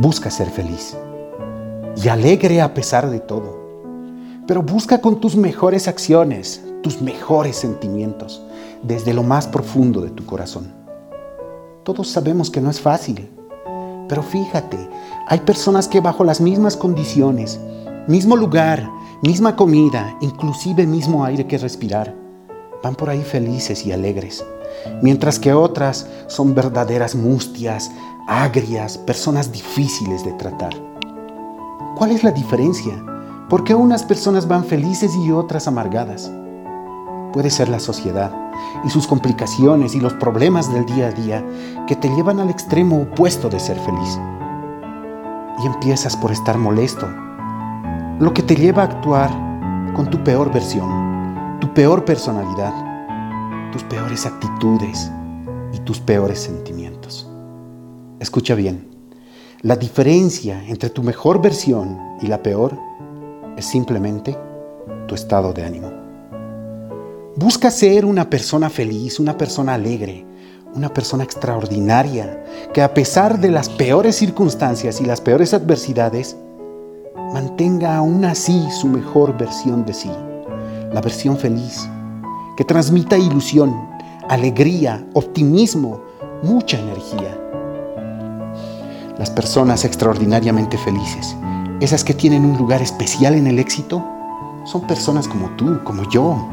[0.00, 0.96] Busca ser feliz
[1.96, 3.58] y alegre a pesar de todo.
[4.46, 8.40] Pero busca con tus mejores acciones, tus mejores sentimientos,
[8.84, 10.72] desde lo más profundo de tu corazón.
[11.82, 13.28] Todos sabemos que no es fácil,
[14.08, 14.78] pero fíjate,
[15.26, 17.58] hay personas que bajo las mismas condiciones,
[18.06, 18.88] mismo lugar,
[19.20, 22.14] misma comida, inclusive mismo aire que respirar,
[22.84, 24.46] van por ahí felices y alegres,
[25.02, 27.90] mientras que otras son verdaderas mustias,
[28.28, 30.74] agrias, personas difíciles de tratar.
[31.96, 33.02] ¿Cuál es la diferencia?
[33.48, 36.30] ¿Por qué unas personas van felices y otras amargadas?
[37.32, 38.30] Puede ser la sociedad
[38.84, 41.44] y sus complicaciones y los problemas del día a día
[41.86, 44.20] que te llevan al extremo opuesto de ser feliz.
[45.62, 47.08] Y empiezas por estar molesto,
[48.20, 49.30] lo que te lleva a actuar
[49.94, 52.74] con tu peor versión, tu peor personalidad,
[53.72, 55.10] tus peores actitudes
[55.72, 57.27] y tus peores sentimientos.
[58.20, 58.84] Escucha bien,
[59.62, 62.76] la diferencia entre tu mejor versión y la peor
[63.56, 64.36] es simplemente
[65.06, 65.92] tu estado de ánimo.
[67.36, 70.26] Busca ser una persona feliz, una persona alegre,
[70.74, 72.44] una persona extraordinaria,
[72.74, 76.36] que a pesar de las peores circunstancias y las peores adversidades,
[77.32, 80.10] mantenga aún así su mejor versión de sí,
[80.92, 81.88] la versión feliz,
[82.56, 83.76] que transmita ilusión,
[84.28, 86.02] alegría, optimismo,
[86.42, 87.38] mucha energía.
[89.18, 91.36] Las personas extraordinariamente felices,
[91.80, 94.04] esas que tienen un lugar especial en el éxito,
[94.64, 96.48] son personas como tú, como yo,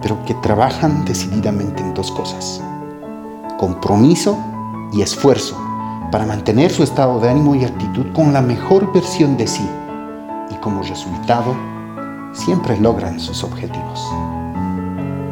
[0.00, 2.62] pero que trabajan decididamente en dos cosas.
[3.58, 4.38] Compromiso
[4.92, 5.56] y esfuerzo
[6.12, 9.68] para mantener su estado de ánimo y actitud con la mejor versión de sí
[10.50, 11.56] y como resultado
[12.32, 14.00] siempre logran sus objetivos.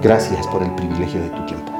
[0.00, 1.75] Gracias por el privilegio de tu tiempo.